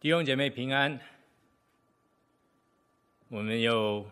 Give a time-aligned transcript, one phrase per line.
[0.00, 0.96] 弟兄姐妹平安，
[3.26, 4.08] 我们又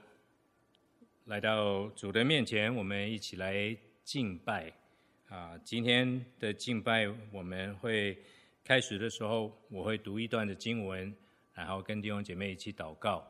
[1.27, 4.73] 来到主的面前，我们一起来敬拜
[5.29, 5.57] 啊！
[5.63, 8.19] 今天的敬拜，我们会
[8.65, 11.15] 开始的时候，我会读一段的经文，
[11.55, 13.25] 然后跟弟兄姐妹一起祷告，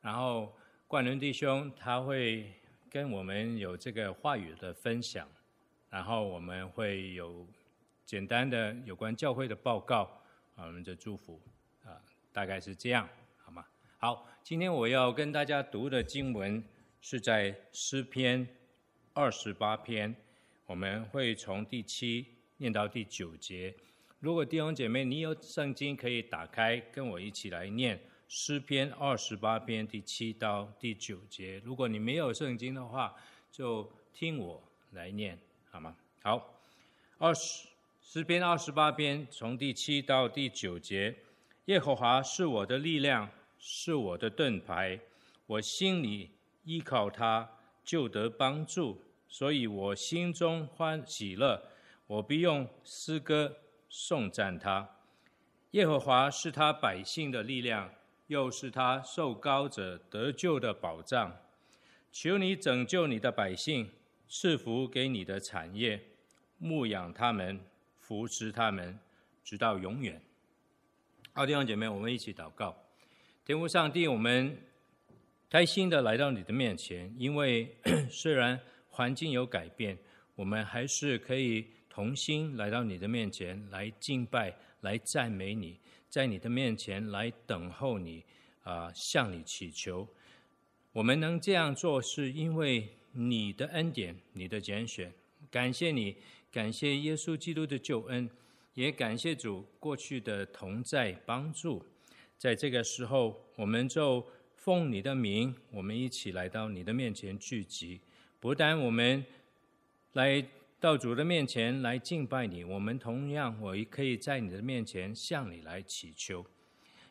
[0.00, 0.50] 然后
[0.88, 2.50] 冠伦弟兄他会
[2.88, 5.28] 跟我们有这个话语的分享，
[5.90, 7.46] 然后我们会有
[8.06, 10.04] 简单的有关教会的报告，
[10.56, 11.38] 啊，我们的祝福。
[12.32, 13.08] 大概是这样，
[13.38, 13.64] 好吗？
[13.98, 16.62] 好，今天我要跟大家读的经文
[17.00, 18.46] 是在诗篇
[19.12, 20.14] 二十八篇，
[20.66, 22.26] 我们会从第七
[22.58, 23.74] 念到第九节。
[24.20, 31.60] 如果弟兄姐妹你有圣经，可以打开，跟我一起来念诗篇二十八篇第七到第九节。
[31.64, 33.16] 如果你没有圣经的话，
[33.50, 34.62] 就听我
[34.92, 35.38] 来念，
[35.70, 35.96] 好吗？
[36.22, 36.60] 好，
[37.18, 37.66] 二十
[38.00, 41.16] 诗篇二十八篇从第七到第九节。
[41.66, 44.98] 耶和华是我的力量，是我的盾牌，
[45.46, 46.30] 我心里
[46.64, 47.48] 依靠他，
[47.84, 51.62] 就得帮助，所以我心中欢喜乐，
[52.06, 53.58] 我必用诗歌
[53.88, 54.88] 颂赞他。
[55.72, 57.92] 耶和华是他百姓的力量，
[58.26, 61.36] 又是他受膏者得救的保障。
[62.10, 63.88] 求你拯救你的百姓，
[64.28, 66.02] 赐福给你的产业，
[66.58, 67.60] 牧养他们，
[67.96, 68.98] 扶持他们，
[69.44, 70.20] 直到永远。
[71.32, 72.76] 好，弟兄姐妹，我们一起祷告。
[73.44, 74.58] 天父上帝，我们
[75.48, 77.72] 开心的来到你的面前，因为
[78.10, 79.96] 虽然环境有改变，
[80.34, 88.24] 我们还是可以同心来到你的面前来敬拜、来赞美你，在你的面前来等候你，
[88.64, 90.08] 啊、向你祈求。
[90.92, 95.12] 我们能这样做，是因为你的恩典、你的拣选。
[95.48, 96.16] 感谢你，
[96.50, 98.28] 感谢耶稣基督的救恩。
[98.74, 101.84] 也感谢主过去的同在帮助，
[102.38, 108.00] 在这个时候，我们就奉你的名，我们一起来到你的面前聚集。
[108.38, 109.24] 不但我们
[110.12, 110.46] 来
[110.78, 116.46] 到主的面前来敬拜你，我们同样我也可以在你的面前向你来祈求，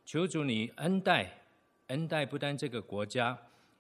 [0.05, 1.43] 求主你恩待，
[1.87, 3.37] 恩待不但这个国家，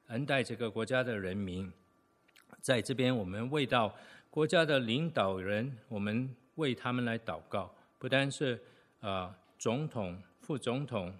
[0.07, 1.71] 恩待这个国家的人民。
[2.59, 3.95] 在这边，我们为到
[4.29, 6.35] 国家的领导人，我们。
[6.59, 8.61] 为他们来祷告，不单是、
[8.99, 11.17] 呃、总统、副总统、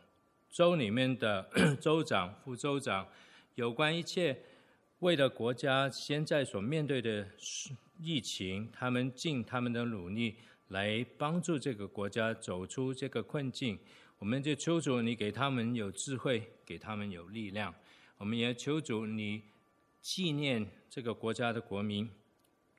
[0.51, 3.07] 州里面的 州长、副州长，
[3.55, 4.38] 有关一切
[4.99, 7.25] 为了国家现在所面对的
[8.01, 10.35] 疫情，他们尽他们的努力
[10.67, 13.79] 来帮助这个国家走出这个困境。
[14.19, 17.73] 我们就求主你给他们有智慧，给他们有力量。
[18.17, 19.41] 我们也求主你
[20.01, 22.09] 纪念这个国家的国民，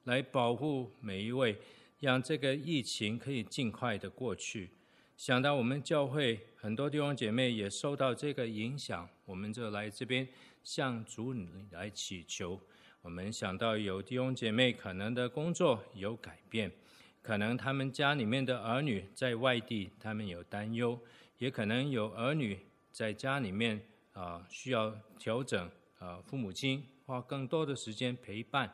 [0.05, 1.57] 来保护每一位。
[2.01, 4.71] 让这个疫情可以尽快的过去。
[5.17, 10.27] 想到我们教会很多弟兄姐妹也受到这个影响，我们就来这边
[10.65, 11.35] 向主
[11.71, 12.59] 来祈求。
[13.03, 16.73] 我们想到有弟兄姐妹可能的工作有改变，
[17.21, 20.99] 可能他们家里面的儿女在外地，他们有担忧，
[21.37, 22.59] 也可能有儿女
[22.91, 23.79] 在家里面
[24.15, 28.73] 啊需要调整啊，父母亲花更多的时间陪伴。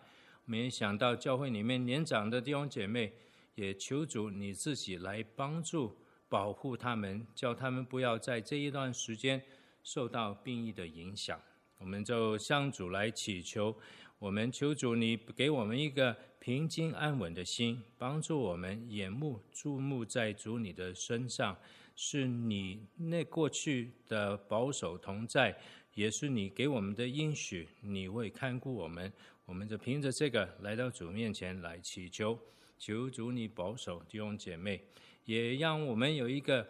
[0.49, 3.13] 没想到教会里面年长的弟兄姐妹，
[3.57, 5.97] 也求主你自己来帮助
[6.29, 9.43] 保护他们，叫他们不要在这一段时间
[9.83, 11.41] 受到病疫的影响。
[11.79, 13.77] 我们就向主来祈求，
[14.21, 21.57] 我们求主你给我们一个平静安稳的心，帮助我们眼目注目在主你的身上，
[21.97, 25.59] 是你那过去的保守同在，
[25.95, 29.13] 也是你给我们的应许，你会看顾我们。
[29.47, 32.37] 我们就凭着这个来到主面前来祈求，
[32.77, 34.83] 求主你保守弟兄姐妹，
[35.25, 36.67] 也让我们有一个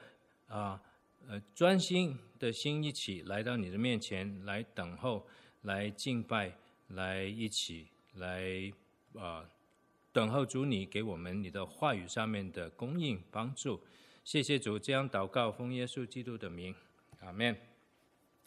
[0.47, 0.81] 啊
[1.27, 5.27] 呃专心的心，一起来到你的面前来等候，
[5.63, 6.53] 来敬拜，
[6.89, 8.71] 来一起来
[9.15, 9.49] 啊
[10.13, 13.81] 等候主你给我们你的话语上面的供应帮助。
[14.23, 16.75] 谢谢主，这样祷告奉耶稣基督的名，
[17.21, 17.57] 阿门。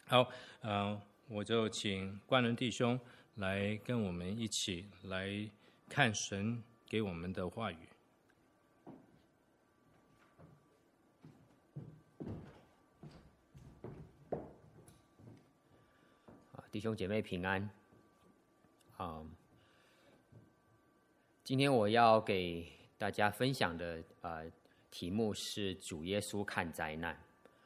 [0.05, 0.29] 好，
[0.61, 2.99] 嗯，我就请冠伦弟兄。
[3.39, 5.49] 来跟我们一起来
[5.87, 7.77] 看神给我们的话语。
[16.69, 17.69] 弟兄姐妹平安。
[18.97, 19.25] 啊，
[21.45, 24.51] 今天我要给大家分享的呃
[24.91, 27.17] 题目是主耶稣看灾难。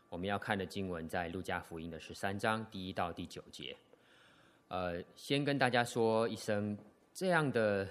[0.10, 3.76] 我们要看的经文在路加福音的十三章第一到第九节。
[4.74, 6.76] 呃，先跟大家说一声，
[7.14, 7.88] 这样的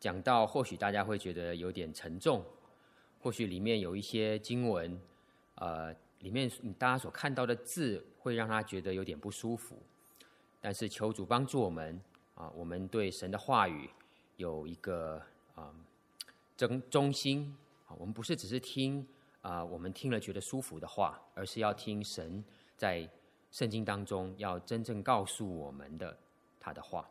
[0.00, 2.44] 讲到或许大家会觉得有点沉重，
[3.20, 5.00] 或许里面有一些经文，
[5.54, 9.80] 呃，里面大家所看到的字会让他觉得有点不舒服，
[10.60, 12.00] 但是求主帮助我们
[12.34, 13.88] 啊，我们对神的话语
[14.38, 15.22] 有一个
[15.54, 15.72] 啊
[16.56, 17.56] 忠忠心
[17.86, 19.06] 啊，我们不是只是听
[19.40, 22.44] 啊，我们听了觉得舒服的话，而是要听神
[22.76, 23.08] 在
[23.50, 26.16] 圣经当中要真正告诉我们的
[26.60, 27.08] 他的话。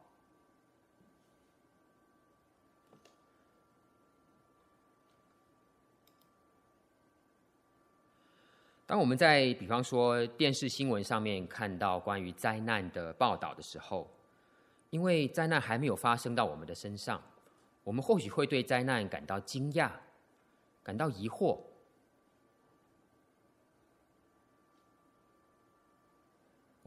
[8.86, 14.10] 当我们在比方说电视新闻上面看到关于灾难的报道的时候，
[14.92, 17.22] 因为灾难还没有发生到我们的身上，
[17.84, 19.92] 我们或许会对灾难感到惊讶，
[20.84, 21.60] 感到疑惑。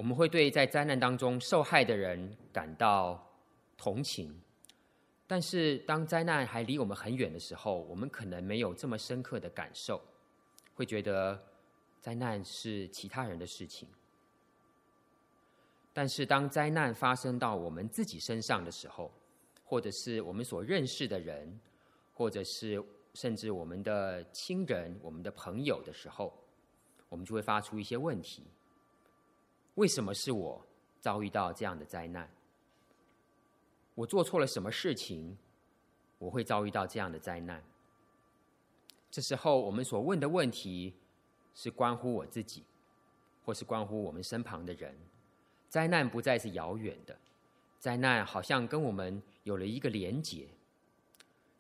[0.01, 3.23] 我们会对在灾难当中受害的人感到
[3.77, 4.35] 同情，
[5.27, 10.01] 但是当灾难还离我们很远的时候，我们可能没有这么深刻的感受，
[10.75, 11.39] 会觉得。
[12.01, 13.87] 灾难是其他人的事情，
[15.93, 19.13] 但是当灾难发生到我们自己身上的时候，
[19.63, 21.61] 或者是我们所认识的人，
[22.15, 22.83] 或者是
[23.13, 26.33] 甚至我们的亲人、我们的朋友的时候，
[27.11, 28.47] 我们就会发出一些问题：
[29.75, 30.65] 为什么是我
[31.01, 32.29] 遭遇到这样的灾难？
[33.95, 35.37] 我做错了什么事情，
[36.19, 37.63] 我会遭遇到这样的灾难？
[39.11, 40.95] 这时候我们所问的问题。
[41.53, 42.63] 是关乎我自己，
[43.45, 44.97] 或是关乎我们身旁的人。
[45.69, 47.19] 灾难不再是遥远的，
[47.81, 50.47] 灾难好像跟我们有了一个连结。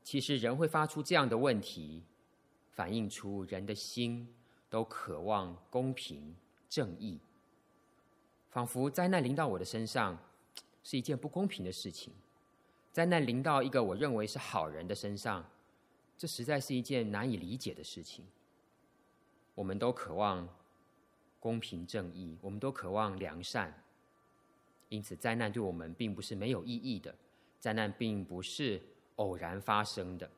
[0.05, 2.03] 其实人会发出这样的问题，
[2.71, 4.27] 反映出人的心
[4.71, 6.35] 都渴望公平
[6.69, 7.19] 正义。
[8.50, 10.19] 仿佛灾难临到我的身上
[10.82, 12.12] 是一件不公平的事情，
[12.93, 15.49] 灾难临到一个我认为是好人的身上，
[16.19, 18.25] 这实在是一件难以理解的事情。
[19.55, 20.49] 我们都渴望
[21.38, 23.73] 公平正义，我们都渴望良善，
[24.88, 27.14] 因此灾难对我们并不是没有意义的，
[27.58, 28.82] 灾难并不是
[29.17, 30.29] 偶然发生的。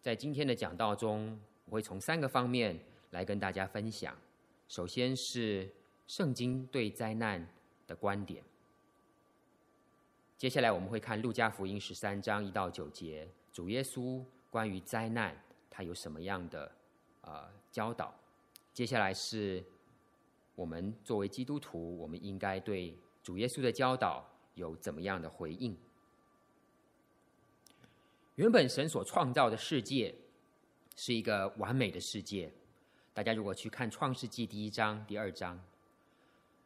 [0.00, 2.78] 在今天的讲道中，我会从三个方面
[3.10, 4.16] 来跟大家分享。
[4.68, 5.68] 首先是
[6.06, 7.46] 圣经对灾难
[7.86, 8.42] 的观点，
[10.36, 15.36] 接下来我们会看路加福音十三章一到九节，主耶稣关于灾难
[15.70, 16.72] 他有什么样的
[17.22, 17.56] 呃。
[17.76, 18.14] 教导，
[18.72, 19.62] 接下来是
[20.54, 25.76] 我们作为基督徒，我们应该对主耶稣的教导有怎么样的回应？
[28.36, 30.14] 原本神所创造的世界
[30.96, 32.50] 是一个完美的世界。
[33.12, 35.62] 大家如果去看创世纪第一章、第二章，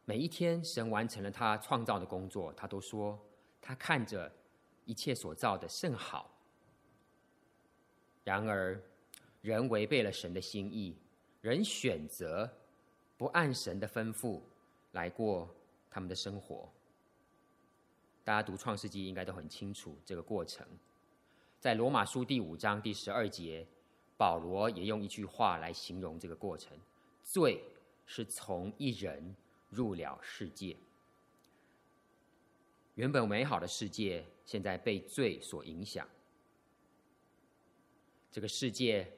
[0.05, 3.19] 每一天神完成了他创造的工作，他都说
[3.61, 4.31] 他看着
[4.85, 6.29] 一切所造的甚好。
[8.23, 8.81] 然而，
[9.41, 10.95] 人违背了神的心意，
[11.41, 12.49] 人选择
[13.17, 14.39] 不按神的吩咐
[14.91, 15.49] 来过
[15.89, 16.69] 他们的生活。
[18.23, 20.65] 大家读创世纪应该都很清楚这个过程。
[21.59, 23.65] 在罗马书第五章第十二节，
[24.17, 26.77] 保罗也用一句话来形容这个过程：
[27.23, 27.63] 罪
[28.05, 29.35] 是从一人
[29.71, 30.77] 入了世界。
[32.93, 36.07] 原本美好的世界，现在被罪所影响。
[38.31, 39.11] 这个世界。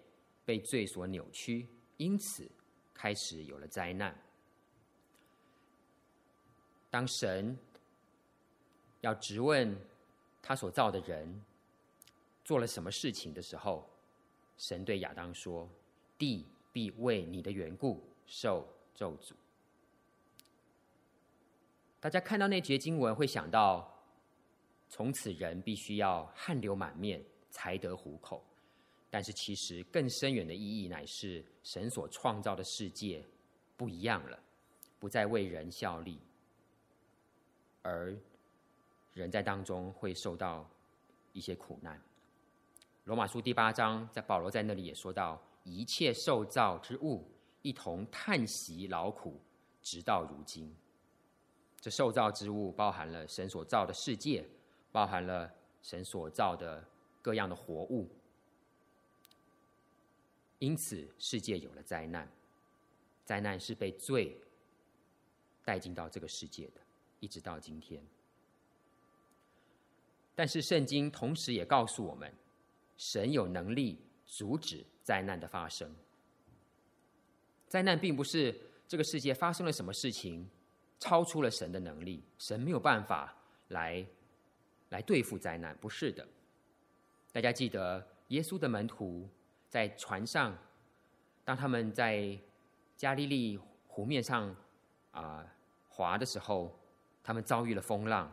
[0.46, 1.66] 被罪所扭曲，
[1.96, 2.46] 因此
[2.94, 4.14] 开始有了灾难。
[6.90, 7.58] 当神
[9.00, 9.74] 要质问
[10.42, 11.42] 他所造的人
[12.44, 13.90] 做了什么事情的时候，
[14.58, 15.66] 神对亚当说
[16.20, 19.32] ：“地必为你的缘故受咒诅。”
[22.04, 23.90] 大家看到那节经文，会想到
[24.90, 28.44] 从此人必须要汗流满面才得糊口。
[29.10, 33.24] 但是，其实更深远的意义乃是，神所创造的世界
[33.78, 34.38] 不一样了，
[35.00, 36.20] 不再为人效力，
[37.84, 38.14] 而
[39.14, 40.70] 人在当中会受到
[41.32, 41.98] 一些苦难。
[43.06, 47.26] 罗马书第八章，在保罗在那里也说到，一切受造之物
[47.62, 49.40] 一同叹息劳苦，
[49.82, 50.70] 直到如今。
[51.84, 54.48] 这受造之物包含了神所造的世界，
[54.90, 56.82] 包含了神所造的
[57.22, 58.10] 各样的活物。
[60.60, 62.26] 因此，世界有了灾难。
[63.26, 64.38] 灾难是被罪
[65.66, 66.80] 带进到这个世界的，
[67.20, 68.02] 一直到今天。
[70.34, 72.34] 但是，圣经同时也告诉我们，
[72.96, 75.94] 神有能力阻止灾难的发生。
[77.68, 80.50] 灾难并不是这个世界发生了什么事情
[81.04, 83.36] 超出了神的能力，神没有办法
[83.68, 84.06] 来
[84.90, 86.26] 来对付灾难，不是的。
[87.34, 89.28] 大家记得耶稣的门徒。
[89.74, 90.56] 在船上，
[91.44, 92.38] 当他们在
[92.96, 94.56] 加利利湖面上
[95.10, 95.44] 啊
[95.90, 96.72] 划的时候，
[97.24, 98.32] 他们遭遇了风浪，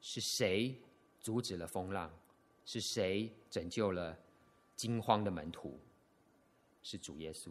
[0.00, 0.72] 是谁
[1.20, 2.08] 阻止了风浪？
[2.64, 4.16] 是谁拯救了
[4.76, 5.76] 惊慌的门徒？
[6.84, 7.50] 是主耶稣。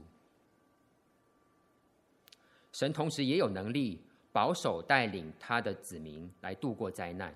[2.72, 7.36] 神同时也有能力保守带领他的子民来度过灾难。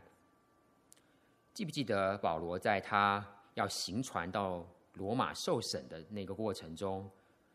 [1.54, 7.10] 记不记得保罗在他要行船到罗马受审的那个过程中，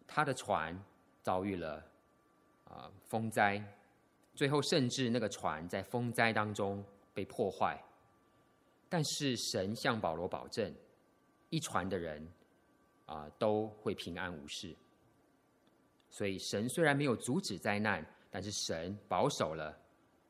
[0.07, 0.79] 他的船
[1.23, 1.83] 遭遇了
[2.65, 3.63] 啊风灾，
[4.35, 7.83] 最后甚至那个船在风灾当中被破坏。
[8.89, 10.75] 但是神向保罗保证，
[11.49, 12.27] 一船的人
[13.07, 14.75] 啊都会平安无事。
[16.11, 19.77] 所以，神虽然没有阻止灾难，但是神保守了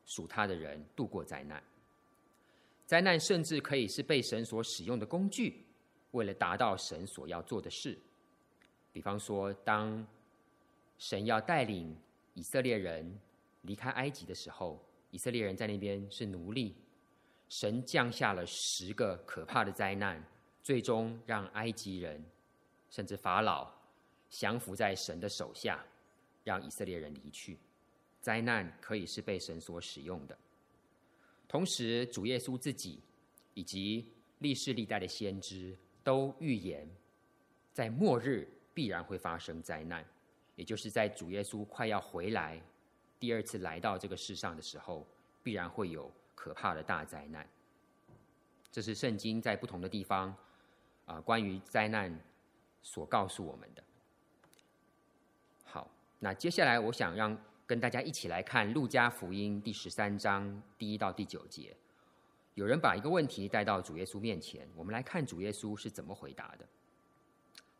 [0.05, 1.61] 属他的人度过灾难。
[2.85, 5.65] 灾难甚至可以是被神所使用的工具，
[6.11, 7.97] 为了达到神所要做的事。
[8.91, 10.05] 比方说，当
[10.97, 11.95] 神要带领
[12.33, 13.17] 以色列人
[13.61, 16.75] 离开埃及的时候，以色列人在那边是奴隶，
[17.47, 20.21] 神降下了十个可怕的灾难，
[20.61, 22.21] 最终让埃及人
[22.89, 23.71] 甚至法老。
[24.29, 25.85] 降服在神的手下，
[26.45, 27.57] 让以色列人离去。
[28.21, 30.37] 灾难可以是被神所使用的。
[31.47, 33.01] 同时，主耶稣自己
[33.53, 34.07] 以及
[34.39, 36.87] 历世历代的先知都预言，
[37.73, 40.05] 在末日必然会发生灾难，
[40.55, 42.61] 也就是在主耶稣快要回来、
[43.19, 45.05] 第二次来到这个世上的时候，
[45.43, 47.45] 必然会有可怕的大灾难。
[48.71, 50.33] 这是圣经在不同的地方
[51.05, 52.17] 啊、关于灾难
[52.81, 53.83] 所告诉我们的。
[55.65, 57.37] 好那接下来，我想让
[57.71, 61.73] 跟大家一起来看《路加福音》第十三章第一到第九节。
[62.55, 66.67] 有人把一个问题带到主耶稣面前，我们来看主耶稣是怎么回答的。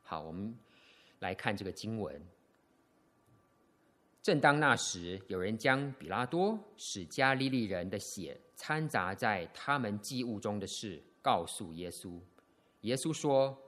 [0.02, 0.58] 好，我们
[1.20, 2.26] 来看这个经文。
[4.22, 12.18] 正当那时，有人将比拉多使加利利人的血掺杂在他们祭物中的事告诉耶稣。
[12.84, 13.62] 耶稣说：“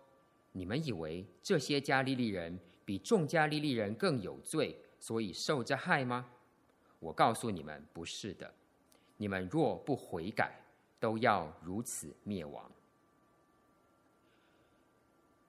[0.53, 6.25] 你们以为这些加利利人？”比众加利利人更有罪，所以受这害吗？
[7.01, 8.49] 我告诉你们，不是的。
[9.17, 10.57] 你们若不悔改，
[10.97, 12.71] 都要如此灭亡。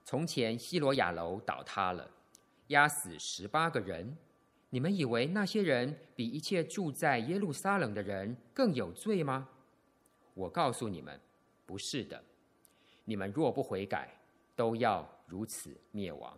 [0.04, 2.11] 从前西罗亚楼倒塌了，
[2.66, 4.16] 压死十八个人。
[4.70, 9.49] 你们以为那些人比一切住在耶路撒冷的人更有罪吗？
[10.34, 11.20] 我告诉你们，
[11.64, 12.20] 不是的。
[13.04, 14.18] 你们若不悔改，
[14.56, 16.37] 都要如此灭亡。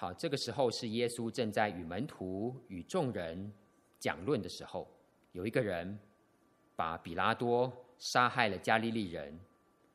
[0.00, 3.52] 好，这个时候是耶稣正在与门徒与众人
[3.98, 4.90] 讲论的时候，
[5.32, 5.98] 有一个人
[6.74, 9.38] 把比拉多杀害了加利利人，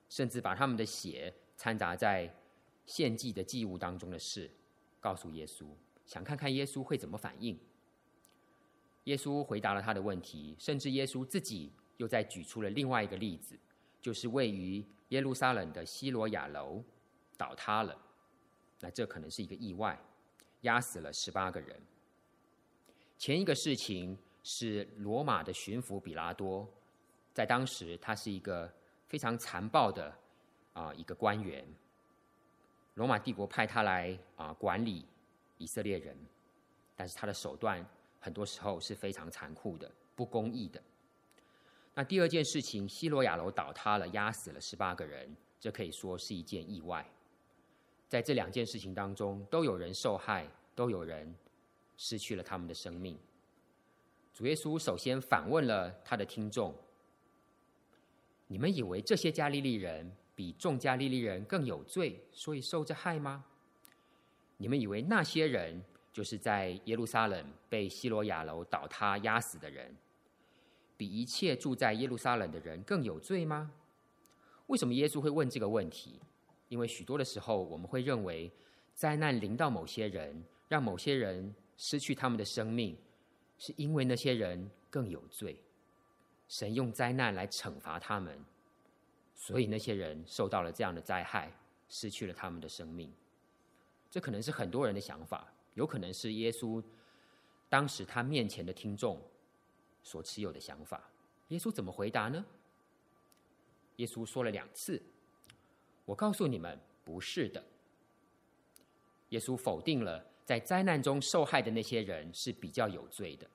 [0.07, 2.31] 甚至把他们的血掺杂在
[2.85, 4.47] 献祭的祭物当中的事，
[4.99, 5.65] 告诉耶稣，
[6.05, 7.59] 想看看耶稣会怎么反应。
[9.05, 13.57] 耶稣回答了他的问题，甚至耶稣自己又再举出了另外一个例子，
[13.99, 16.83] 就是位于耶路撒冷的西罗亚楼
[17.35, 18.04] 倒塌了。
[18.79, 19.99] 那这可能是一个意外，
[20.61, 21.81] 压死了十八个人。
[23.17, 26.67] 前一个事情是罗马的巡抚比拉多，
[27.33, 28.71] 在当时他是一个
[29.07, 30.13] 非常残暴的
[30.73, 31.65] 啊一个官员。
[32.95, 35.05] 罗马帝国派他来啊管理
[35.57, 36.17] 以色列人，
[36.95, 37.83] 但是他的手段
[38.19, 40.81] 很多时候是非常残酷的、不公义的。
[41.93, 47.09] 那第二件事情，西罗亚楼倒塌了，压死了十八个人，这可以说是一件意外。
[48.15, 51.35] 在这两件事情当中，都有人受害，都有人
[51.97, 53.19] 失去了他们的生命。
[54.33, 56.73] 主耶稣首先反问了他的听众
[58.47, 63.43] ：“你们以为这些加利利人比众加利利人更有罪，所以受着害吗？
[64.55, 69.93] 你们以为那些人就是在耶路撒冷被希罗亚楼倒塌压死的人，
[70.95, 73.73] 比一切住在耶路撒冷的人更有罪吗？
[74.67, 76.21] 为什么耶稣会问这个问题？”
[76.67, 78.51] 因为许多的时候，我们会认为
[78.93, 82.97] 灾难临到某些人，让某些人失去他们的生命，
[83.57, 85.61] 是因为那些人更有罪，
[86.47, 88.43] 神用灾难来惩罚他们，
[89.35, 91.51] 所以那些人受到了这样的灾害，
[91.87, 93.13] 失去了他们的生命。
[94.09, 96.81] 这可能是很多人的想法，有可能是耶稣
[97.69, 99.21] 当时他面前的听众
[100.01, 101.03] 所持有的想法。
[101.49, 102.43] 耶稣怎么回答呢？
[103.97, 105.01] 耶稣说了两次。
[106.05, 107.63] 我告诉你们，不是的。
[109.29, 113.47] 耶稣否定了在灾难中受害的那些人是比较有罪的。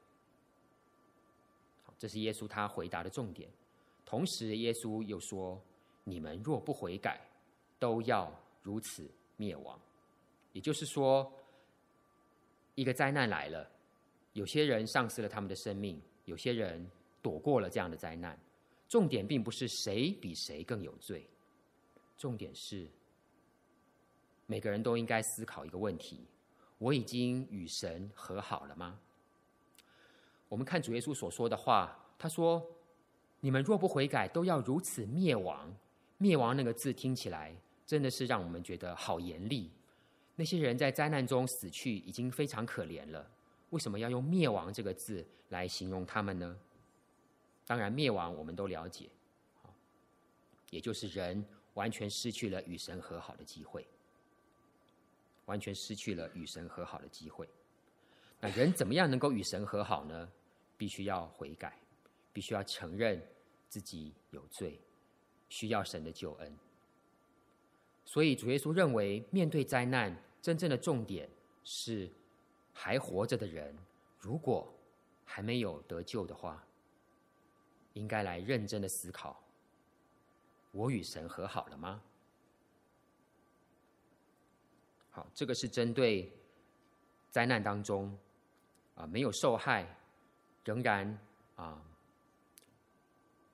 [1.85, 3.49] 好，这是耶稣他回答的重点。
[4.04, 5.62] 同时，耶稣又说
[6.02, 7.21] ：“你们若不悔改，
[7.78, 8.30] 都要
[8.62, 9.80] 如此灭亡。”
[10.52, 11.33] 也就是说，
[12.75, 13.71] 一个灾难来了，
[14.33, 16.85] 有些人丧失了他们的生命，有些人
[17.23, 18.37] 躲过了这样的灾难。
[18.88, 21.25] 重点并不是谁比谁更有罪，
[22.21, 22.87] 重点是
[24.45, 26.27] 每个人都应该思考一个问题：
[26.77, 29.00] 我已经与神和好了吗？
[30.47, 32.62] 我们看主耶稣所说的话，他说
[33.41, 35.75] ：“你们若不悔改，都要如此灭亡。”
[36.19, 39.71] 灭亡那个字听起来真的是让我们觉得好严厉。
[40.37, 43.27] 那些人在灾难中死去已经非常可怜了，
[43.71, 46.55] 为什么要用“灭亡”这个字来形容他们呢？
[47.67, 49.09] 当然，灭亡我们都了解，
[50.69, 51.43] 也就是人
[51.75, 53.87] 完全失去了与神和好的机会，
[55.47, 57.49] 完全失去了与神和好的机会。
[58.41, 60.31] 那人怎么样能够与神和好呢？
[60.77, 61.79] 必须要悔改，
[62.33, 63.23] 必须要承认
[63.69, 64.81] 自己有罪，
[65.49, 66.57] 需要神的救恩。
[68.05, 71.29] 所以主耶稣认为，面对灾难，真正的重点
[71.65, 72.11] 是
[72.73, 73.77] 还活着的人，
[74.19, 74.67] 如果
[75.25, 76.67] 还没有得救的话，
[77.93, 79.39] 应该来认真的思考：
[80.73, 82.03] 我与神和好了吗？
[85.11, 86.33] 好，这个是针对
[87.31, 88.17] 灾难当中
[88.95, 89.87] 啊没有受害。
[90.62, 91.19] 仍然
[91.57, 91.83] 啊，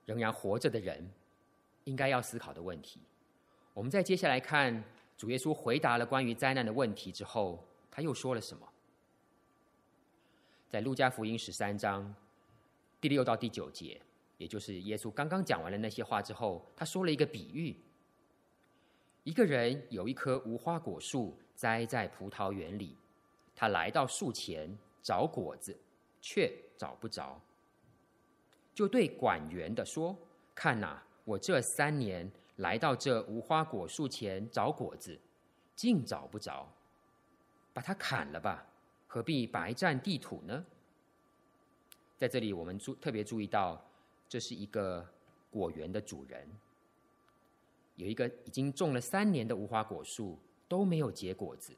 [0.05, 1.09] 仍然活着的人，
[1.85, 2.99] 应该要思考的问题。
[3.73, 4.83] 我们再接下来看
[5.17, 8.67] 主耶稣回答了关于灾难的问题之后，他又说了什么？
[10.69, 12.13] 在路加福音十三章
[12.99, 13.99] 第六到第九节，
[14.37, 17.75] 也就是耶稣刚刚讲完了那些话之后，他说了一个比喻：
[19.23, 22.95] 一个人有一棵无花果树栽在葡萄园里，
[23.55, 25.77] 他来到树前找果子。
[26.19, 27.39] 却找不着，
[28.73, 30.17] 就对管园的说
[30.53, 35.17] ：“看呐，我这三年来到这无花果树前找果子，
[35.75, 36.67] 竟找不着，
[37.71, 38.65] 把它砍了吧，
[39.05, 40.65] 何必白占地土呢？”
[42.17, 43.81] 在这里，我们注特别注意到，
[44.29, 45.07] 这是一个
[45.49, 46.47] 果园的主人，
[47.95, 50.37] 有一个已经种了三年的无花果树
[50.67, 51.73] 都没有结果子，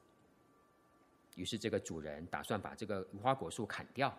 [1.35, 4.15] 于是这个主人打算把这个无花果树砍掉。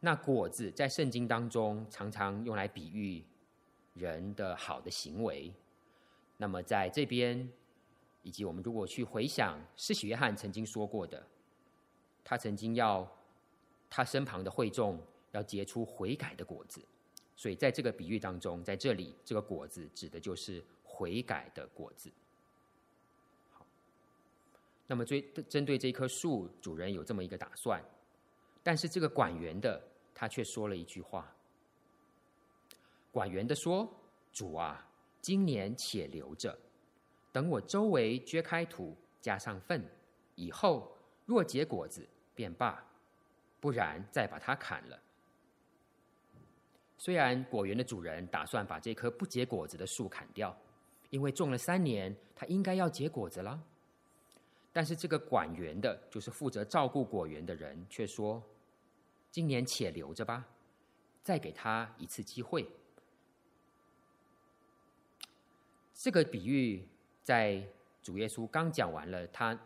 [0.00, 3.24] 那果子在圣经当中常常用来比喻
[3.94, 5.52] 人的好的行为。
[6.36, 7.50] 那么在这边，
[8.22, 11.26] 以及我们如果去回想施洗约翰曾经说过的，
[12.24, 13.06] 他曾经要
[13.90, 14.98] 他身旁的会众
[15.32, 16.80] 要结出悔改的果子。
[17.36, 22.10] 所以在这个比喻当中，在这里这个果子指的就是悔改的果子。
[23.50, 23.66] 好，
[24.86, 27.82] 那么针针对这棵树，主人有这么一个打算，
[28.62, 29.82] 但是这个管园的。
[30.12, 31.34] 他却说了一句话
[33.10, 33.90] ：“管园的说，
[34.34, 34.86] 主啊，
[35.22, 36.54] 今年且留着，
[37.32, 39.82] 等我周围掘开土，加上粪，
[40.34, 42.84] 以后若结果子便罢，
[43.60, 45.02] 不然再把它砍了。”
[47.00, 50.54] 虽然果园的主人打算把这棵不结果子的树砍掉，
[51.08, 53.58] 因为种了三年，它应该要结果子了，
[54.70, 58.42] 但是这个管园的，就是负责照顾果园的人，却说。
[59.30, 60.44] 今年且留着吧，
[61.22, 62.68] 再给他一次机会。
[65.94, 66.86] 这个比喻
[67.22, 67.66] 在
[68.02, 69.58] 主耶稣刚讲完了他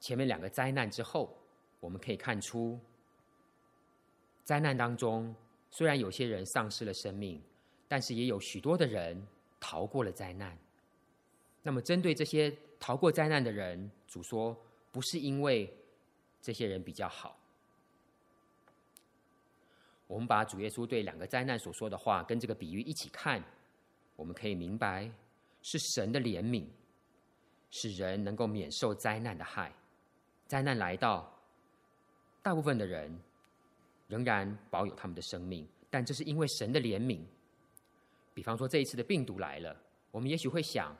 [0.00, 1.36] 前面两个灾难之后，
[1.80, 2.80] 我们可以看出，
[4.44, 5.34] 灾难当中
[5.76, 7.42] 虽然有些人丧失了生命，
[7.88, 9.20] 但是也有许多的人
[9.58, 10.56] 逃过了灾难。
[11.64, 14.56] 那么，针对这些逃过灾难的人，主说
[14.92, 15.68] 不是因为
[16.40, 17.36] 这些人比较好。
[20.06, 23.42] 我们把主耶稣对两个灾难所说的话跟这个比喻一起看，
[24.14, 25.10] 我们可以明白，
[25.60, 26.68] 是神的怜悯，
[27.72, 29.72] 使人能够免受灾难的害。
[30.46, 31.36] 灾难来到，
[32.44, 33.18] 大部分的人
[34.14, 37.20] 仍然保有他们的生命，但这是因为神的怜悯。
[38.32, 39.76] 比方说这一次的病毒来了，
[40.10, 40.96] 我们也许会想，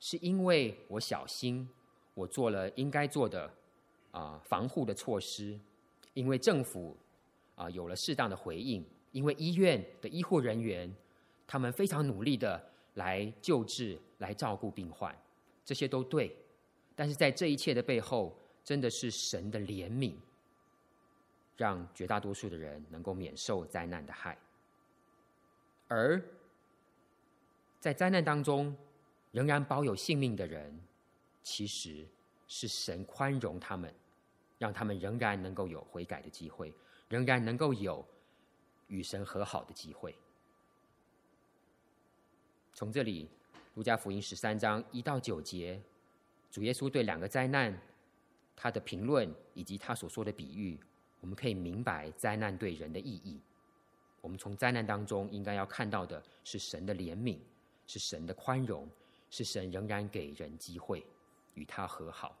[0.00, 1.68] 是因为我小心，
[2.14, 3.48] 我做了应该做的
[4.10, 5.56] 啊防护的措施，
[6.14, 6.96] 因为政府。
[7.56, 8.82] 啊，有了适当的回应，
[9.12, 10.90] 因为医院的医护人员，
[11.46, 12.58] 他们非常努力的
[12.94, 15.14] 来救治、来照顾病患，
[15.62, 16.34] 这些都对。
[16.96, 18.34] 但是在这一切的背后，
[18.64, 20.14] 真的是神的怜悯，
[21.60, 24.38] 让绝大多数的人能够免受灾难的害。
[25.88, 26.18] 而
[27.78, 28.74] 在灾难当中
[29.30, 30.74] 仍然保有性命的人，
[31.42, 32.08] 其实
[32.48, 33.94] 是神宽容他们，
[34.56, 36.72] 让他们仍然能够有悔改的机会。
[37.08, 38.06] 仍然能够有
[38.86, 40.16] 与神和好的机会。
[42.72, 43.28] 从这里，
[43.74, 45.82] 路加福音十三章一到九节，
[46.52, 47.76] 主耶稣对两个灾难
[48.54, 50.78] 他的评论以及他所说的比喻，
[51.20, 53.40] 我们可以明白灾难对人的意义。
[54.20, 57.38] 我们从灾难当中应该要看到的是神的怜悯，
[57.86, 58.88] 是神的宽容，
[59.30, 61.06] 是神仍然给人机会
[61.54, 62.36] 与他和好。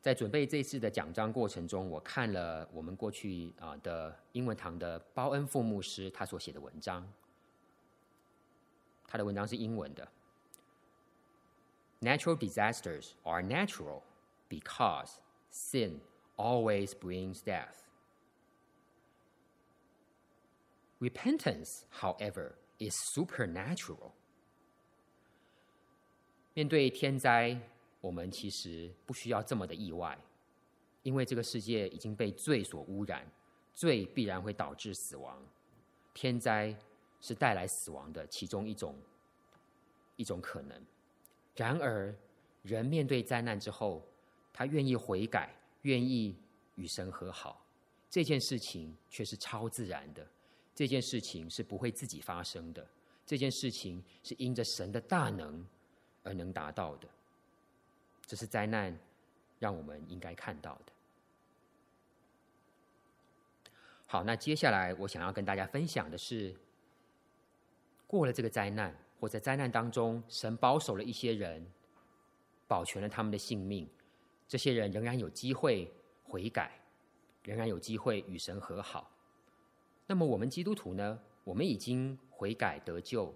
[0.00, 7.06] 在准备这次的讲章过程中，我看了我们过去啊的英文堂的鲍恩副牧师他所写的文章，
[9.06, 10.08] 他的文章是英文的。
[12.01, 14.03] Natural disasters are natural
[14.49, 15.19] because
[15.49, 16.01] sin
[16.37, 17.87] always brings death.
[20.99, 24.11] Repentance, however, is supernatural.
[26.53, 27.59] 面对天灾。
[28.01, 30.19] 我们其实不需要这么的意外，
[31.03, 33.25] 因为这个世界已经被罪所污染，
[33.73, 35.41] 罪必然会导致死亡。
[36.13, 36.75] 天灾
[37.21, 38.93] 是带来死亡的其中一种
[40.17, 40.85] 一种可能。
[41.58, 42.14] 然而，
[42.62, 44.06] 人面对灾难之后，
[44.52, 46.36] 他愿意悔改，愿意
[46.76, 47.66] 与神和好，
[48.08, 50.24] 这件事情却是超自然的。
[50.72, 52.86] 这件事情是不会自己发生的，
[53.26, 55.66] 这件事情是因着神的大能
[56.22, 57.08] 而能达到的。
[58.24, 58.96] 这是灾难，
[59.58, 60.92] 让我们应该看到的。
[64.06, 66.54] 好，那接下来我想要跟大家分享的是，
[68.06, 71.66] 过了这个灾难，或在灾难当中，神保守了一些人，
[72.66, 73.88] 保全了他们的性命，
[74.46, 75.92] 这些人仍然有机会
[76.24, 76.80] 悔改，
[77.42, 79.10] 仍然有机会与神和好。
[80.06, 81.18] 那么我们基督徒呢？
[81.44, 83.34] 我们已经悔改得救，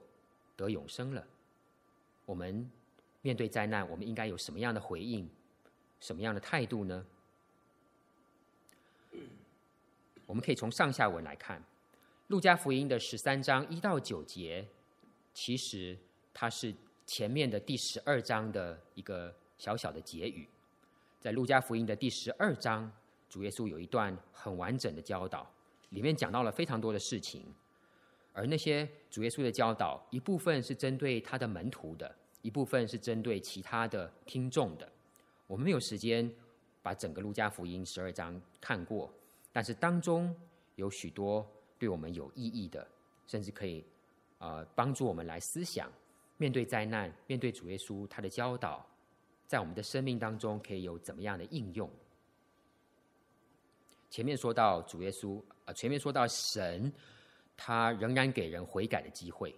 [0.57, 1.27] 得永生了。
[2.25, 2.71] 我们。
[3.25, 5.31] 面对灾难，我们应该有什么样的回应？
[6.01, 7.07] 什么样的态度呢？
[10.27, 11.61] 我们可以从上下文来看，
[12.27, 14.67] 《路加福音》的十三章一到九节，
[15.35, 15.97] 其实
[16.33, 16.75] 它是
[17.07, 20.49] 前面的第十二章的一个小小的结语。
[21.21, 22.91] 在《路加福音》的第十二章，
[23.29, 25.49] 主耶稣有一段很完整的教导，
[25.91, 27.45] 里面讲到了非常多的事情，
[28.33, 32.15] 而那些主耶稣的教导，一部分是针对他的门徒的。
[32.43, 34.91] 一部分是针对其他的听众的，
[35.47, 36.29] 我们没有时间
[36.83, 39.09] 把整个路加福音十二章看过，
[39.53, 40.35] 但是当中
[40.75, 42.85] 有许多对我们有意义的，
[43.29, 43.85] 甚至可以
[44.43, 45.89] 呃帮助我们来思想，
[46.37, 48.85] 面对灾难，面对主耶稣他的教导，
[49.47, 51.89] 在我们的生命当中可以有怎么样的应用？
[54.11, 56.93] 前面说到主耶稣，呃，前面说到神，
[57.57, 59.55] 他仍然给人悔改的机会，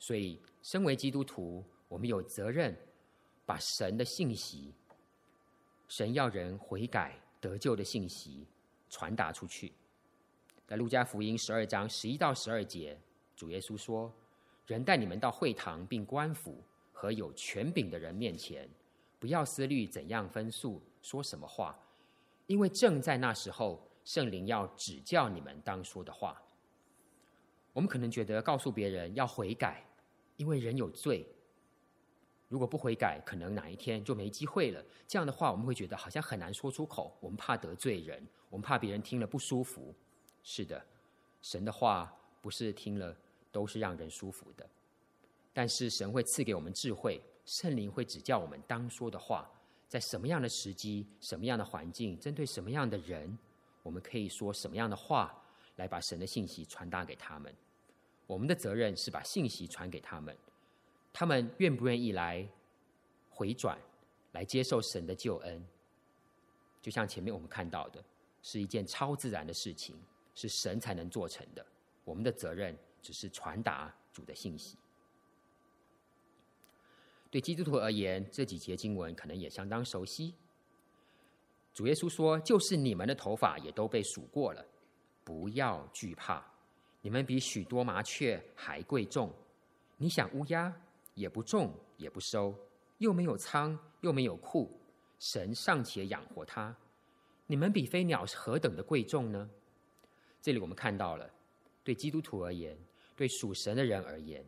[0.00, 1.64] 所以身为基督徒。
[1.86, 2.76] 我们有责任
[3.46, 4.74] 把神的信息，
[5.86, 8.44] 神要人悔改得救的信息
[8.90, 9.70] 传达出去。
[10.66, 12.98] 在路加福音十二章十一到十二节，
[13.36, 14.12] 主耶稣说
[14.66, 18.68] ：“人带你们到会堂并官府和有权柄的人面前，
[19.18, 21.78] 不要思虑怎样分诉，说什么话，
[22.46, 26.40] 因为正在那时候，圣灵要指教你们当说的话。”
[27.74, 29.84] 我们可能觉得告诉别人要悔改，
[30.36, 31.26] 因为人有罪。
[32.48, 34.84] 如果不悔改，可能哪一天就没机会了。
[35.08, 37.16] 这样的话，我们会觉得好像很难说出口。
[37.20, 39.92] 我们怕得罪人，我们怕别人听了不舒服。
[40.44, 40.80] 是的，
[41.42, 43.16] 神的话不是听了
[43.54, 44.68] 都是让人舒服的。
[45.52, 49.48] 但是神会赐给我们智慧，圣灵会指教我们当说的话，
[49.88, 53.38] 在什么样的时机、什么样的环境、针对什么样的人，
[53.84, 55.40] 我们可以说什么样的话
[55.76, 57.54] 来把神的信息传达给他们。
[58.26, 60.36] 我们的责任是把信息传给他们。
[61.12, 62.44] 他们愿不愿意来
[63.30, 63.78] 回转，
[64.32, 65.64] 来接受神的救恩？
[66.82, 68.02] 就像前面我们看到的，
[68.42, 69.94] 是一件超自然的事情，
[70.34, 71.64] 是神才能做成的。
[72.04, 74.76] 我们的责任只是传达主的信息。
[77.30, 80.34] 对基督徒而言，这几节经文可能也相当熟悉。
[81.72, 84.64] 主耶稣说：“就是你们的头发也都被数过了，
[85.22, 86.44] 不要惧怕，
[87.02, 89.32] 你们比许多麻雀还贵重。
[89.98, 90.74] 你想乌鸦？”
[91.14, 92.52] 也不种，也不收，
[92.98, 94.68] 又没有仓，又没有库，
[95.20, 96.76] 神尚且养活它，
[97.46, 99.48] 你们比飞鸟何等的贵重呢？
[100.40, 101.30] 这里我们看到了，
[101.84, 102.76] 对基督徒而言，
[103.16, 104.44] 对属神的人而言，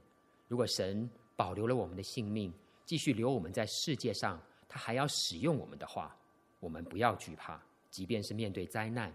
[0.48, 2.52] 如果神保留了我们的性命，
[2.85, 6.16] 继续留我们在世界上，他还要使用我们的话，
[6.61, 9.12] 我们不要惧怕，即便是面对灾难，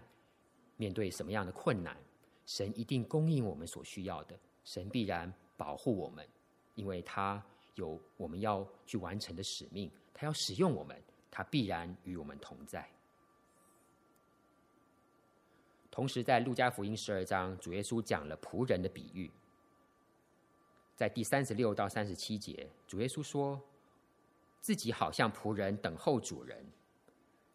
[0.76, 1.96] 面对什么样的困难，
[2.46, 6.26] 神一定供应我们所需要的，神必然保护我们。
[6.74, 10.98] 因为他有我们要去完成的使命，他要使用我们，
[11.30, 12.88] 他必然与我们同在。
[15.90, 19.30] 同时，在路加福音十二章，主耶稣讲了仆人的比喻。
[21.02, 23.60] 在第三十六到三十七节，主耶稣说
[24.60, 26.64] 自己好像仆人等候主人。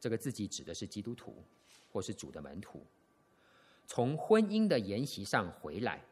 [0.02, 1.34] 这个自己指的是基督徒，
[1.90, 2.86] 或是主的门徒。
[3.86, 6.04] 从婚姻的筵席上回来，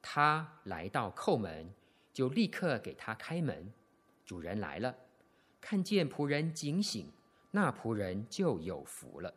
[0.00, 1.70] 他来到叩门，
[2.10, 3.70] 就立刻给他开门。
[4.24, 4.96] 主人来了，
[5.60, 7.06] 看见仆人警醒，
[7.50, 9.34] 那仆人就有福了。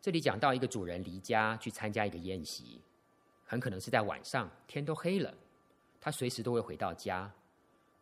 [0.00, 2.80] 这里讲到一个主人离家去参加一个宴席，
[3.46, 5.32] 很可能是在晚上，天都黑了，
[6.08, 7.30] 他随时都会回到家。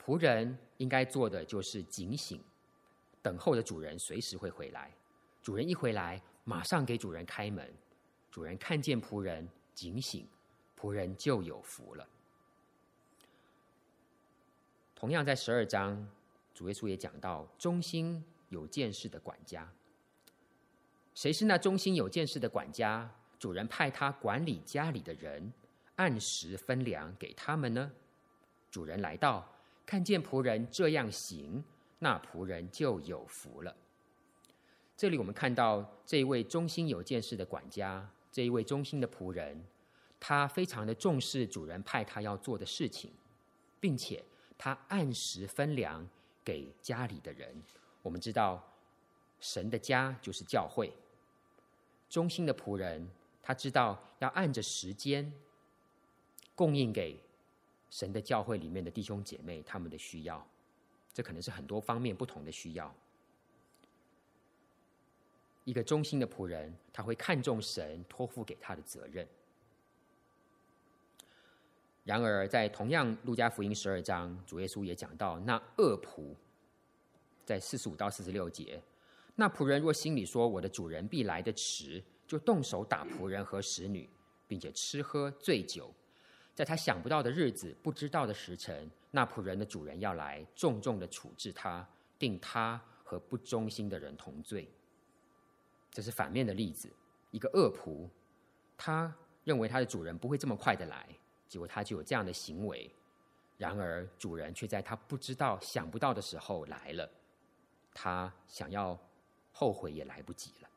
[0.01, 2.41] 仆人应该做的就是警醒，
[3.21, 4.95] 等候的主人随时会回来。
[5.43, 7.69] 主人一回来，马上给主人开门。
[8.31, 10.25] 主人看见仆人警醒，
[10.79, 12.09] 仆人就有福了。
[14.95, 16.09] 同样在十二章，
[16.55, 19.69] 主耶稣也讲到忠心有见识的管家。
[21.13, 23.11] 谁是那忠心有见识的管家？
[23.37, 25.53] 主人派他管理家里的人，
[25.97, 27.93] 按时分粮给他们呢？
[28.71, 29.47] 主人来到，
[29.85, 31.65] 看见仆人这样行，
[31.99, 33.75] 那仆人就有福了。
[34.97, 39.65] 这里我们看到这一位忠心有见识的管家，这一位忠心的仆人，
[40.21, 43.13] 他非常的重视主人派他要做的事情，
[43.81, 44.23] 并且
[44.57, 46.07] 他按时分粮
[46.45, 47.63] 给家里的人。
[48.03, 48.63] 我们知道，
[49.41, 50.93] 神的家就是教会。
[52.09, 53.09] 忠心的仆人，
[53.43, 55.33] 他知道要按着时间
[56.57, 57.17] 供应给
[57.91, 60.45] 神的教会里面的弟兄姐妹他们的需要，
[61.15, 62.93] 这可能是很多方面不同的需要。
[65.65, 69.27] 一个忠心的仆人，他会看重神托付给他的责任。
[72.05, 76.35] 然而，在同样路加福音十二章，主耶稣也讲到那恶仆，
[77.45, 78.81] 在四十五到四十六节。
[79.35, 84.09] 那仆人若心里说：“我的主人必来得迟”，就动手打仆人和使女，
[84.47, 85.93] 并且吃喝醉酒，
[86.57, 91.87] 在他想不到的日子、不知道的时辰，那仆人的主人要来重重的处置他，
[92.19, 94.69] 定他和不忠心的人同罪。
[95.91, 96.91] 这是反面的例子，
[97.31, 98.09] 一个恶仆，
[98.77, 99.15] 他
[99.45, 101.07] 认为他的主人不会这么快的来，
[101.47, 102.91] 结果他就有这样的行为。
[103.59, 107.09] 然而主人却在他不知道、想不到的时候来了，
[107.93, 108.99] 他想要。
[109.59, 110.69] 后悔也来不及了。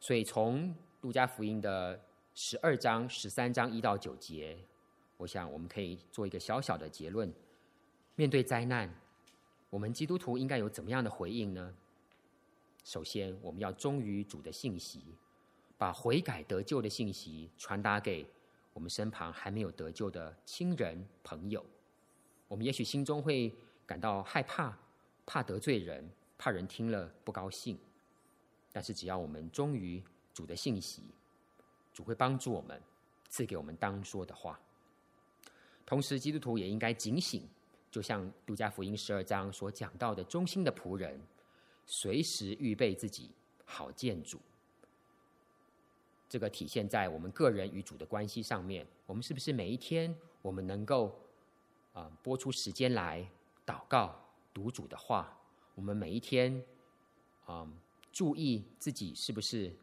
[0.00, 2.00] 所以，从路加福音的
[2.40, 4.56] 十二章、十三章一到九节，
[5.16, 7.28] 我想我们可以做一个小小的结论：
[8.14, 8.88] 面对灾难，
[9.68, 11.74] 我们基督徒应该有怎么样的回应呢？
[12.84, 15.02] 首先，我们要忠于主的信息，
[15.76, 18.24] 把悔改得救的信息传达给
[18.72, 21.66] 我们身旁还没有得救的亲人朋友。
[22.46, 23.52] 我们也许心中会
[23.84, 24.78] 感到害怕。
[25.26, 27.76] 怕得罪人，怕人听了不高兴。
[28.70, 30.00] 但是只要我们忠于
[30.32, 31.02] 主的信息，
[31.98, 32.80] 主会帮助我们，
[33.28, 34.56] 赐给我们当说的话。
[35.84, 37.42] 同时，基督徒也应该警醒，
[37.90, 41.20] 就像路加福音十二章所讲到的，忠心的仆人，
[41.86, 43.32] 随时预备自己，
[43.64, 44.38] 好见主。
[46.28, 48.86] 这个体现在我们个人与主的关系上面。
[49.04, 51.20] 我们是不是每一天，我们能够
[51.94, 53.28] 啊拨出时间来
[53.66, 54.14] 祷告？
[54.54, 55.36] 读主的话，
[55.74, 56.64] 我们每一天，
[57.48, 57.76] 嗯，
[58.12, 59.74] 注意自己是不是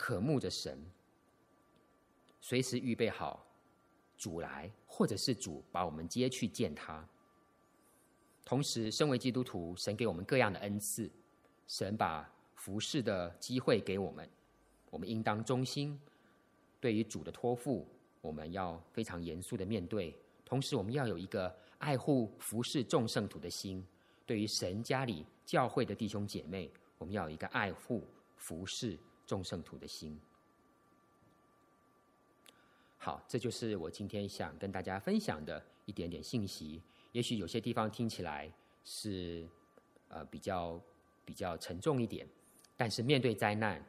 [0.00, 0.82] 渴慕着神，
[2.40, 3.46] 随时预备好
[4.16, 7.06] 主来，或者是主把我们接去见他。
[8.42, 11.10] 同时，身为基督徒，神给我们各样的恩赐，
[11.66, 14.26] 神把服侍的机会给我们，
[14.88, 16.00] 我们应当忠心。
[16.80, 17.86] 对于主的托付，
[18.22, 20.16] 我们要非常严肃的面对。
[20.46, 21.54] 同时，我们要有一个。
[21.80, 23.82] 爱护服侍众圣徒的心，
[24.26, 28.98] 对于神家里教会的弟兄姐妹，我们要有一个爱护服侍
[29.30, 30.18] 众圣徒的心。
[32.98, 36.82] 好，这就是我今天想跟大家分享的一点点信息。
[37.12, 38.52] 也许有些地方听起来
[38.84, 39.46] 是
[40.08, 40.80] 呃比较
[41.24, 42.26] 比较沉重一点，
[42.76, 43.80] 但是面对灾难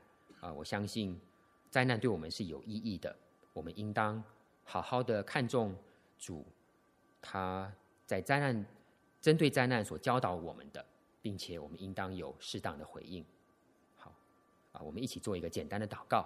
[0.42, 1.20] 啊，我相信
[1.72, 3.16] 灾难对我们是有意义的。
[3.52, 4.24] 我们应当
[4.64, 5.76] 好好的看重
[6.20, 6.46] 主，
[7.20, 7.74] 他。
[8.12, 8.66] 在灾难，
[9.22, 10.86] 针对灾难所教导我们的，
[11.22, 13.26] 并且我们应当有适当的回应。
[14.72, 16.26] 啊，我们一起做一个简单的祷告。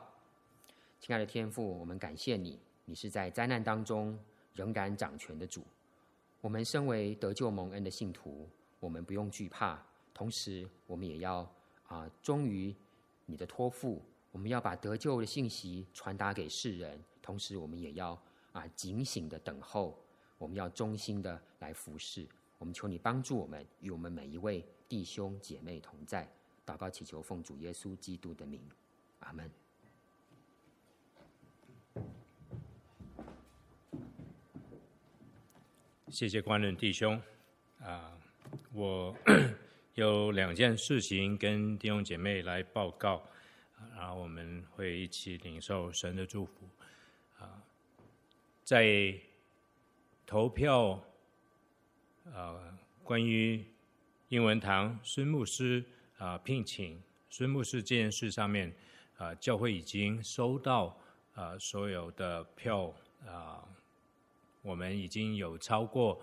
[0.99, 4.17] 亲爱的天父，我们感谢你，你是在灾难当中
[4.53, 5.63] 仍然掌权的主。
[6.41, 8.47] 我们身为得救蒙恩的信徒，
[8.79, 11.47] 我们不用惧怕，同时我们也要
[11.87, 12.75] 啊忠于
[13.25, 14.01] 你的托付。
[14.31, 19.97] 我们要把得救的信息传达给世人，同时我们也要啊警醒的等候。
[20.37, 22.27] 我们要忠心的来服侍，
[22.57, 26.29] 我们求你帮助我们，与我们每一位弟兄姐妹同在。
[26.65, 28.59] 祷告祈求奉主耶稣基督的名，
[29.19, 29.49] 阿门。
[36.09, 37.21] 谢谢光仁弟兄。
[37.81, 38.17] 啊，
[38.73, 39.15] 我
[39.93, 43.21] 有两件事情跟弟兄姐妹来报告，
[43.95, 46.67] 然后我们会一起领受神的祝福。
[47.37, 47.61] 啊，
[48.63, 49.13] 在
[50.25, 51.03] 投票
[52.33, 53.63] 啊，关于
[54.29, 55.83] 英文堂孙牧师
[56.17, 58.73] 啊聘请孙牧师这件事上面
[59.17, 60.97] 啊，教会已经收到
[61.33, 62.93] 啊所有的票
[63.25, 63.67] 啊。
[64.61, 66.19] 我们已经有超过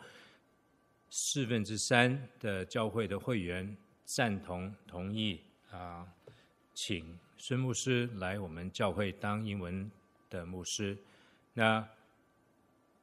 [1.08, 6.04] 四分之三的教会的会员赞同同意啊，
[6.74, 9.88] 请孙牧师来我们教会当英文
[10.28, 10.98] 的牧师。
[11.54, 11.88] 那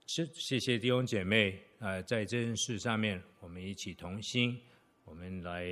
[0.06, 4.60] 谢谢谢弟兄姐妹啊，在这件事上面，我们一起同心，
[5.06, 5.66] 我们来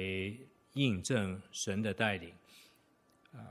[0.78, 2.34] 印证神的带领
[3.34, 3.42] 啊，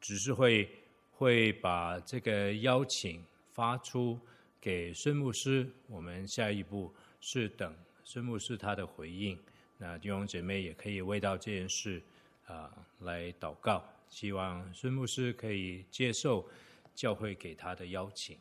[0.00, 0.70] 只是会
[1.12, 4.18] 会把这个邀请发出。
[4.62, 9.38] 给孙牧师，我们下一步是等孙牧师他的回应。
[9.78, 12.02] 那弟兄姐妹也可以为到这件事
[12.46, 16.46] 啊来祷告，希望孙牧师可以接受
[16.94, 18.36] 教会给他的邀请。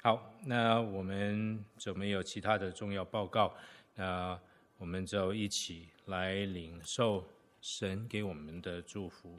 [0.00, 3.54] 好，那我们就没有其他的重要报告，
[3.96, 4.40] 那
[4.78, 7.22] 我们就一起来领受
[7.60, 9.38] 神给我们的祝福。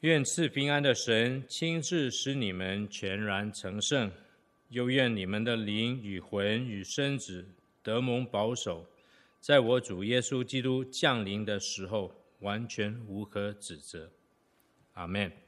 [0.00, 4.10] 愿赐平安的神亲自使你们全然成圣，
[4.68, 7.46] 又愿你们的灵与魂与身子
[7.82, 8.86] 得蒙保守，
[9.40, 14.10] 在我主耶稣基督降临的时候，完全无可指责。
[14.92, 15.43] 阿门。